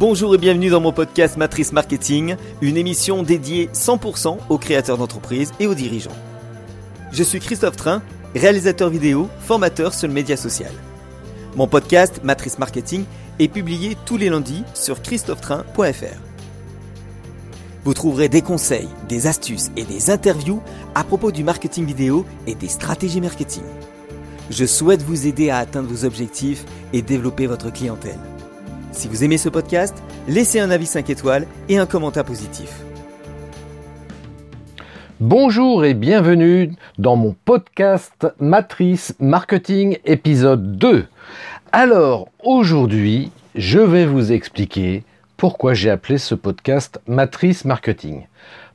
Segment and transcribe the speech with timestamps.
[0.00, 5.52] Bonjour et bienvenue dans mon podcast Matrice Marketing, une émission dédiée 100% aux créateurs d'entreprises
[5.60, 6.16] et aux dirigeants.
[7.12, 8.00] Je suis Christophe Train,
[8.34, 10.72] réalisateur vidéo, formateur sur le média social.
[11.54, 13.04] Mon podcast Matrice Marketing
[13.38, 16.18] est publié tous les lundis sur christophetrain.fr.
[17.84, 20.62] Vous trouverez des conseils, des astuces et des interviews
[20.94, 23.64] à propos du marketing vidéo et des stratégies marketing.
[24.48, 26.64] Je souhaite vous aider à atteindre vos objectifs
[26.94, 28.18] et développer votre clientèle.
[28.92, 29.96] Si vous aimez ce podcast,
[30.26, 32.80] laissez un avis 5 étoiles et un commentaire positif.
[35.20, 41.06] Bonjour et bienvenue dans mon podcast Matrice Marketing épisode 2.
[41.72, 45.04] Alors aujourd'hui, je vais vous expliquer
[45.36, 48.26] pourquoi j'ai appelé ce podcast Matrice Marketing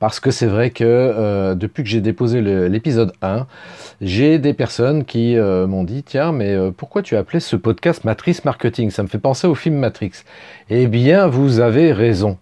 [0.00, 3.46] parce que c'est vrai que euh, depuis que j'ai déposé l'épisode 1,
[4.00, 7.54] j'ai des personnes qui euh, m'ont dit tiens mais euh, pourquoi tu as appelé ce
[7.54, 8.90] podcast Matrice Marketing?
[8.90, 10.12] Ça me fait penser au film Matrix.
[10.70, 12.38] Eh bien vous avez raison.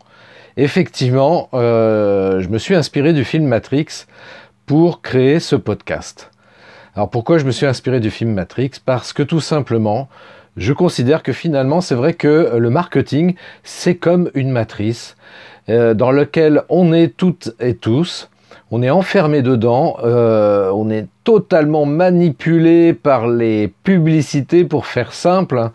[0.56, 4.06] Effectivement, je me suis inspiré du film Matrix
[4.66, 6.30] pour créer ce podcast.
[6.96, 8.72] Alors pourquoi je me suis inspiré du film Matrix?
[8.84, 10.08] Parce que tout simplement,
[10.56, 15.16] je considère que finalement c'est vrai que le marketing c'est comme une matrice
[15.68, 18.30] euh, dans lequel on est toutes et tous,
[18.70, 25.70] on est enfermé dedans, euh, on est totalement manipulé par les publicités pour faire simple.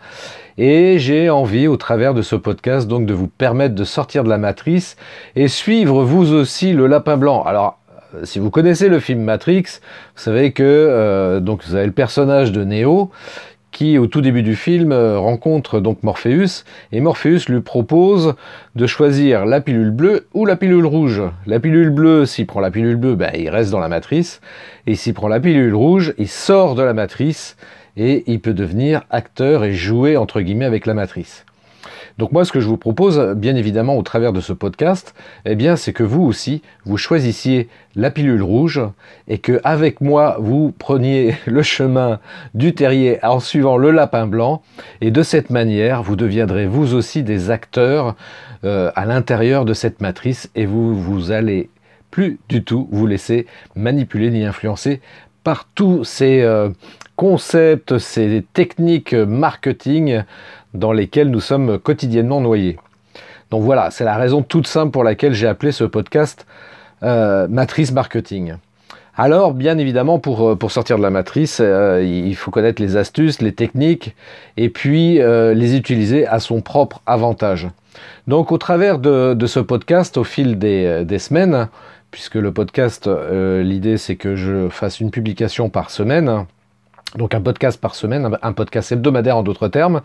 [0.58, 4.28] Et j'ai envie, au travers de ce podcast, donc de vous permettre de sortir de
[4.28, 4.96] la matrice
[5.34, 7.42] et suivre vous aussi le lapin blanc.
[7.42, 7.78] Alors,
[8.14, 9.64] euh, si vous connaissez le film Matrix,
[10.14, 13.10] vous savez que donc vous avez le personnage de Neo
[13.74, 18.34] qui, au tout début du film, euh, rencontre donc Morpheus, et Morpheus lui propose
[18.76, 21.20] de choisir la pilule bleue ou la pilule rouge.
[21.44, 24.40] La pilule bleue, s'il prend la pilule bleue, ben, il reste dans la matrice,
[24.86, 27.56] et s'il prend la pilule rouge, il sort de la matrice,
[27.96, 31.44] et il peut devenir acteur et jouer, entre guillemets, avec la matrice.
[32.18, 35.56] Donc moi, ce que je vous propose, bien évidemment, au travers de ce podcast, eh
[35.56, 38.80] bien, c'est que vous aussi, vous choisissiez la pilule rouge
[39.26, 42.20] et que avec moi, vous preniez le chemin
[42.54, 44.62] du terrier en suivant le lapin blanc.
[45.00, 48.14] Et de cette manière, vous deviendrez vous aussi des acteurs
[48.64, 51.68] euh, à l'intérieur de cette matrice et vous, vous allez
[52.10, 55.00] plus du tout vous laisser manipuler ni influencer
[55.44, 56.70] par tous ces euh,
[57.14, 60.22] concepts, ces techniques marketing
[60.72, 62.78] dans lesquels nous sommes quotidiennement noyés.
[63.50, 66.46] Donc voilà, c'est la raison toute simple pour laquelle j'ai appelé ce podcast
[67.04, 68.54] euh, Matrice Marketing.
[69.16, 73.52] Alors, bien évidemment, pour, euh, sortir de la matrice, il faut connaître les astuces, les
[73.52, 74.16] techniques,
[74.56, 77.68] et puis les utiliser à son propre avantage.
[78.26, 81.68] Donc, au travers de, ce podcast, au fil des semaines,
[82.14, 86.46] puisque le podcast, l'idée c'est que je fasse une publication par semaine,
[87.16, 90.00] donc un podcast par semaine, un podcast hebdomadaire en d'autres termes,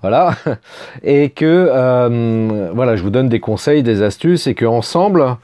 [0.00, 0.34] voilà,
[1.02, 5.36] et que euh, voilà, je vous donne des conseils, des astuces, et que ensemble,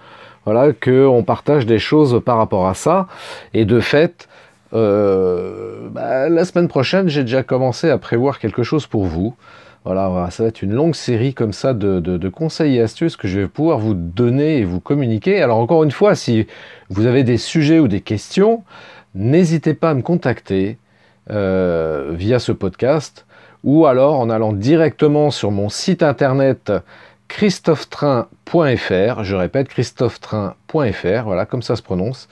[0.45, 3.07] voilà, que on partage des choses par rapport à ça,
[3.53, 4.29] et de fait,
[4.73, 9.35] euh, bah, la semaine prochaine, j'ai déjà commencé à prévoir quelque chose pour vous.
[9.85, 13.41] Voilà, ça va être une longue série comme ça de, conseils et astuces que je
[13.41, 15.41] vais pouvoir vous donner et vous communiquer.
[15.43, 16.47] Alors encore une fois, si
[16.91, 18.63] vous avez des sujets ou des questions,
[19.15, 20.79] n'hésitez pas à me contacter.
[21.31, 23.25] Euh, via ce podcast
[23.63, 26.73] ou alors en allant directement sur mon site internet
[27.31, 32.29] christophetrain.fr, je répète christophetrain.fr, voilà comme ça se prononce.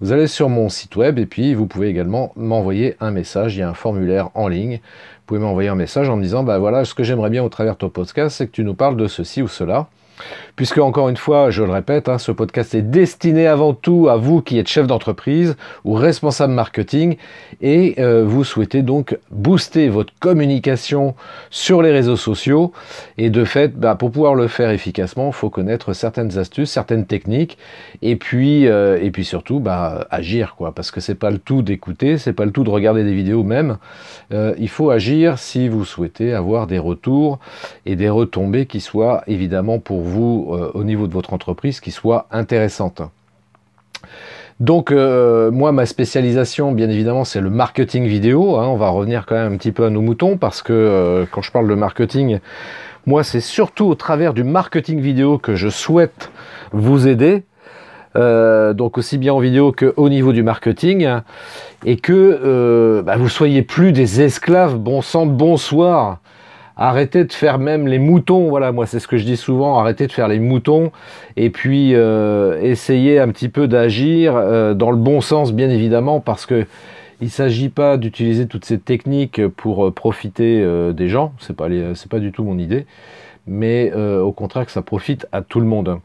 [0.00, 3.60] Vous allez sur mon site web et puis vous pouvez également m'envoyer un message, il
[3.60, 4.74] y a un formulaire en ligne.
[4.74, 7.48] Vous pouvez m'envoyer un message en me disant bah voilà, ce que j'aimerais bien au
[7.48, 9.88] travers de ton podcast, c'est que tu nous parles de ceci ou cela.
[10.56, 14.16] Puisque, encore une fois, je le répète, hein, ce podcast est destiné avant tout à
[14.16, 17.16] vous qui êtes chef d'entreprise ou responsable marketing
[17.60, 21.14] et euh, vous souhaitez donc booster votre communication
[21.50, 22.72] sur les réseaux sociaux.
[23.16, 27.06] Et de fait, bah, pour pouvoir le faire efficacement, il faut connaître certaines astuces, certaines
[27.06, 27.56] techniques
[28.02, 30.54] et puis, euh, et puis surtout bah, agir.
[30.56, 30.74] quoi.
[30.74, 33.42] Parce que c'est pas le tout d'écouter, c'est pas le tout de regarder des vidéos
[33.42, 33.78] même.
[34.32, 37.38] Euh, il faut agir si vous souhaitez avoir des retours
[37.86, 41.90] et des retombées qui soient évidemment pour vous euh, au niveau de votre entreprise qui
[41.90, 43.02] soit intéressante.
[44.60, 48.56] Donc euh, moi ma spécialisation bien évidemment c'est le marketing vidéo.
[48.56, 48.66] Hein.
[48.66, 51.42] On va revenir quand même un petit peu à nos moutons parce que euh, quand
[51.42, 52.38] je parle de marketing,
[53.06, 56.30] moi c'est surtout au travers du marketing vidéo que je souhaite
[56.72, 57.44] vous aider.
[58.14, 61.08] donc aussi bien en vidéo qu'au niveau du marketing
[61.86, 66.18] et que bah, vous soyez plus des esclaves bon sang bonsoir
[66.82, 70.08] arrêtez de faire même les moutons, voilà, moi c'est ce que je dis souvent, arrêtez
[70.08, 70.90] de faire les moutons
[71.36, 76.18] et puis euh, essayez un petit peu d'agir euh, dans le bon sens bien évidemment
[76.18, 76.66] parce que
[77.20, 81.68] il s'agit pas d'utiliser toutes ces techniques pour euh, profiter des gens, c'est pas
[82.10, 82.86] pas du tout mon idée,
[83.46, 86.00] mais au contraire que ça profite à tout le monde.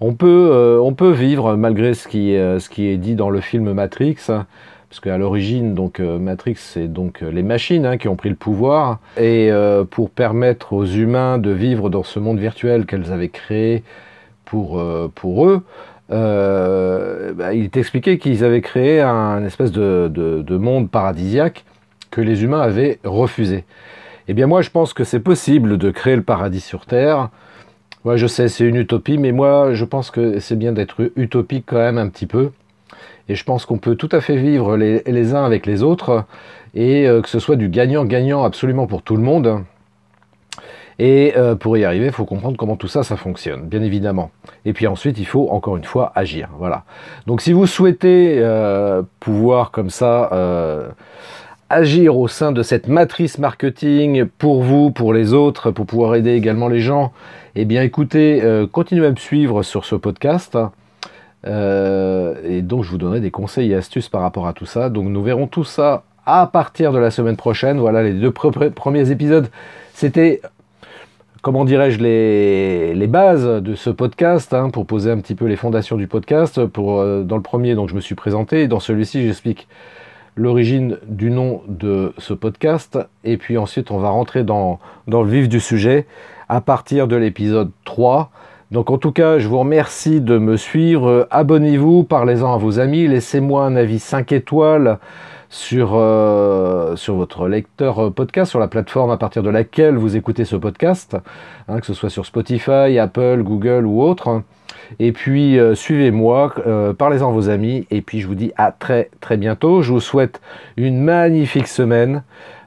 [0.00, 3.72] On peut, on peut vivre malgré ce qui, ce qui est dit dans le film
[3.72, 4.16] Matrix,
[4.96, 8.98] parce qu'à l'origine, donc Matrix, c'est donc les machines hein, qui ont pris le pouvoir,
[9.18, 9.50] et
[9.90, 13.82] pour permettre aux humains de vivre dans ce monde virtuel qu'elles avaient créé
[14.44, 14.82] pour,
[15.14, 15.62] pour eux,
[16.12, 21.64] euh, bah, il est expliqué qu'ils avaient créé un espèce de, monde paradisiaque
[22.10, 23.64] que les humains avaient refusé.
[24.28, 27.30] Eh bien moi je pense que c'est possible de créer le paradis sur Terre.
[28.04, 31.64] Moi je sais c'est une utopie, mais moi je pense que c'est bien d'être utopique
[31.66, 32.50] quand même un petit peu.
[33.28, 36.24] Et je pense qu'on peut tout à fait vivre les, uns avec les autres
[36.74, 39.64] et euh, que ce soit du gagnant-gagnant absolument pour tout le monde.
[40.98, 44.30] Et euh, pour y arriver, il faut comprendre comment tout ça, ça fonctionne, bien évidemment.
[44.64, 46.48] Et puis ensuite, il faut encore une fois agir.
[46.58, 46.84] Voilà.
[47.26, 50.30] Donc si vous souhaitez euh, pouvoir comme ça
[51.68, 56.30] agir au sein de cette matrice marketing pour vous, pour les autres, pour pouvoir aider
[56.30, 57.12] également les gens,
[57.56, 58.40] eh bien écoutez,
[58.70, 60.56] continuez à me suivre sur ce podcast.
[61.46, 64.90] Et donc je vous donnerai des conseils et astuces par rapport à tout ça.
[64.90, 67.78] Donc nous verrons tout ça à partir de la semaine prochaine.
[67.78, 69.48] Voilà les deux premiers épisodes.
[69.94, 70.40] C'était
[71.46, 75.96] comment dirais-je, les, bases de ce podcast, hein, pour poser un petit peu les fondations
[75.96, 76.66] du podcast.
[76.66, 79.68] Pour, euh, dans le premier, donc, je me suis présenté, dans celui-ci, j'explique
[80.34, 85.30] l'origine du nom de ce podcast, et puis ensuite, on va rentrer dans, dans le
[85.30, 86.06] vif du sujet
[86.48, 88.32] à partir de l'épisode 3.
[88.72, 91.28] Donc en tout cas, je vous remercie de me suivre.
[91.30, 94.98] Abonnez-vous, parlez-en à vos amis, laissez-moi un avis 5 étoiles
[95.48, 100.16] sur, euh, sur votre lecteur euh, podcast, sur la plateforme à partir de laquelle vous
[100.16, 101.16] écoutez ce podcast,
[101.68, 104.42] hein, que ce soit sur Spotify, Apple, Google ou autre.
[104.98, 106.54] Et puis euh, suivez-moi,
[106.98, 109.82] parlez-en à vos amis, et puis je vous dis à très très bientôt.
[109.82, 110.40] Je vous souhaite
[110.76, 112.22] une magnifique semaine,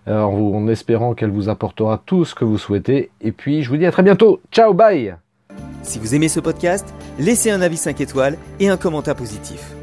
[0.08, 3.12] en espérant qu'elle vous apportera tout ce que vous souhaitez.
[3.22, 4.42] Et puis je vous dis à très bientôt.
[4.52, 5.16] Ciao, bye
[5.90, 6.86] Si vous aimez ce podcast,
[7.18, 9.74] laissez un avis 5 étoiles et un commentaire positif.